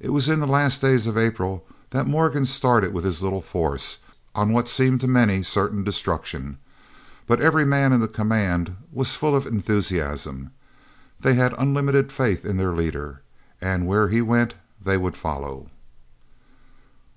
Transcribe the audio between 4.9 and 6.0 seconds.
to many certain